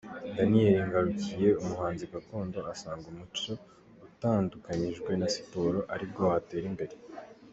[0.37, 3.51] Daniyeli Ngarukiye, umuhanzi gakondo, asanga umuco
[4.07, 6.95] utandukanyijwe na siporo ari bwo watera imbere.